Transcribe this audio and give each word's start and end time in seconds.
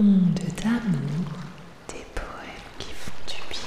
ondes 0.00 0.40
d'amour, 0.62 1.28
des 1.88 2.06
poèmes 2.14 2.70
qui 2.78 2.88
font 2.90 3.12
du 3.26 3.34
bien. 3.50 3.60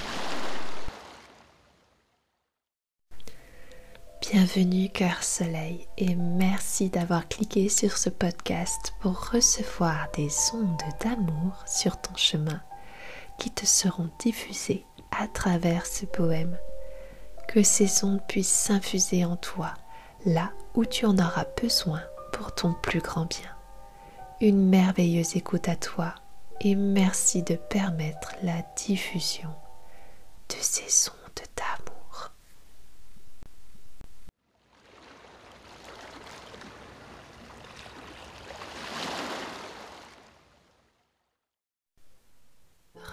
Bienvenue 4.20 4.90
Cœur 4.90 5.22
Soleil 5.22 5.88
et 6.00 6.16
merci 6.16 6.90
d'avoir 6.90 7.28
cliqué 7.28 7.70
sur 7.70 7.98
ce 8.00 8.10
podcast 8.10 8.96
pour 9.00 9.30
recevoir 9.30 10.08
des 10.16 10.32
ondes 10.56 10.82
d'amour 11.02 11.64
sur 11.68 12.02
ton 12.02 12.16
chemin 12.16 12.64
qui 13.38 13.52
te 13.52 13.68
seront 13.68 14.10
diffusées 14.18 14.88
à 15.12 15.28
travers 15.28 15.86
ce 15.86 16.08
poème. 16.08 16.58
Que 17.48 17.62
ces 17.62 18.04
ondes 18.04 18.26
puissent 18.28 18.48
s'infuser 18.48 19.24
en 19.24 19.36
toi 19.36 19.76
là 20.26 20.52
où 20.74 20.84
tu 20.84 21.06
en 21.06 21.16
auras 21.20 21.46
besoin 21.62 22.02
pour 22.32 22.56
ton 22.56 22.74
plus 22.74 23.02
grand 23.02 23.26
bien. 23.26 23.52
Une 24.42 24.68
merveilleuse 24.68 25.36
écoute 25.36 25.70
à 25.70 25.76
toi 25.76 26.16
et 26.62 26.76
merci 26.76 27.44
de 27.44 27.56
permettre 27.56 28.36
la 28.44 28.62
diffusion 28.76 29.50
de 30.50 30.56
ces 30.60 31.10
ondes 31.10 31.48
d'amour. 31.56 32.32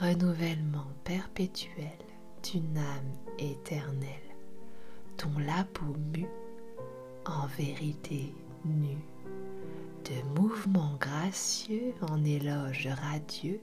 Renouvellement 0.00 0.86
perpétuel 1.04 1.98
d'une 2.42 2.78
âme 2.78 3.16
éternelle, 3.38 4.08
dont 5.18 5.38
la 5.38 5.64
peau 5.64 5.94
mue, 6.14 6.28
en 7.26 7.46
vérité 7.46 8.32
nue 8.64 9.04
de 10.04 10.40
mouvements 10.40 10.96
gracieux 10.98 11.94
en 12.02 12.24
éloge 12.24 12.88
radieux 13.02 13.60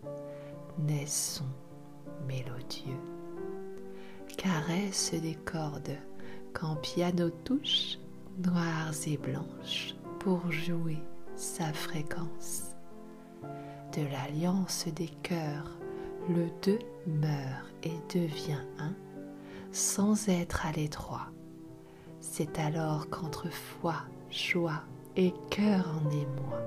naît 0.79 1.07
son 1.07 1.45
mélodieux. 2.27 2.99
Caresse 4.37 5.13
des 5.13 5.35
cordes 5.35 5.97
quand 6.53 6.75
piano 6.75 7.29
touche, 7.43 7.97
noires 8.43 8.93
et 9.05 9.17
blanches, 9.17 9.95
pour 10.19 10.51
jouer 10.51 10.97
sa 11.35 11.71
fréquence. 11.73 12.75
De 13.95 14.03
l'alliance 14.11 14.87
des 14.95 15.09
cœurs, 15.23 15.77
le 16.29 16.47
deux 16.63 16.79
meurt 17.07 17.65
et 17.83 17.93
devient 18.13 18.63
un, 18.79 18.93
sans 19.71 20.29
être 20.29 20.65
à 20.65 20.71
l'étroit. 20.71 21.27
C'est 22.19 22.59
alors 22.59 23.09
qu'entre 23.09 23.49
foi, 23.49 23.95
joie 24.29 24.83
et 25.17 25.33
cœur 25.49 25.89
en 25.89 26.09
émoi, 26.11 26.61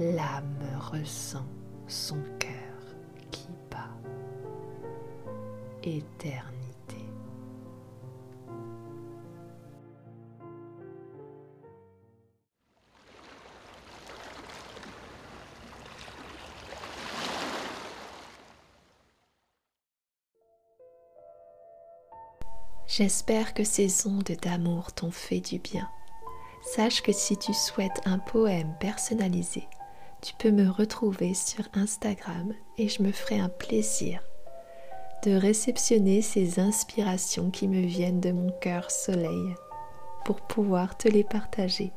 l'âme 0.00 0.56
ressent 0.90 1.44
son 1.86 2.16
cœur 2.38 2.50
qui 3.30 3.46
bat. 3.70 3.90
Éternité. 5.82 6.54
J'espère 22.86 23.52
que 23.52 23.62
ces 23.62 24.06
ondes 24.06 24.22
d'amour 24.42 24.92
t'ont 24.92 25.10
fait 25.10 25.40
du 25.40 25.58
bien 25.58 25.88
Sache 26.74 27.00
que 27.00 27.12
si 27.12 27.38
tu 27.38 27.54
souhaites 27.54 28.02
un 28.04 28.18
poème 28.18 28.74
personnalisé, 28.78 29.66
tu 30.20 30.34
peux 30.34 30.50
me 30.50 30.68
retrouver 30.68 31.32
sur 31.32 31.64
Instagram 31.72 32.52
et 32.76 32.90
je 32.90 33.02
me 33.02 33.10
ferai 33.10 33.40
un 33.40 33.48
plaisir 33.48 34.20
de 35.24 35.34
réceptionner 35.34 36.20
ces 36.20 36.60
inspirations 36.60 37.50
qui 37.50 37.68
me 37.68 37.80
viennent 37.80 38.20
de 38.20 38.32
mon 38.32 38.52
cœur 38.60 38.90
soleil 38.90 39.54
pour 40.26 40.42
pouvoir 40.42 40.98
te 40.98 41.08
les 41.08 41.24
partager. 41.24 41.90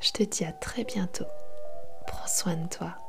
Je 0.00 0.10
te 0.10 0.22
dis 0.22 0.44
à 0.44 0.52
très 0.52 0.84
bientôt. 0.84 1.26
Prends 2.06 2.28
soin 2.28 2.56
de 2.56 2.68
toi. 2.68 3.07